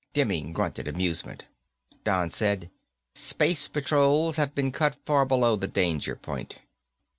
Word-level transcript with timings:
Demming 0.13 0.51
grunted 0.51 0.87
amusement. 0.87 1.45
Don 2.03 2.31
said, 2.31 2.71
"Space 3.13 3.67
patrols 3.67 4.37
have 4.37 4.55
been 4.55 4.71
cut 4.71 4.95
far 5.05 5.25
below 5.27 5.55
the 5.55 5.67
danger 5.67 6.15
point." 6.15 6.55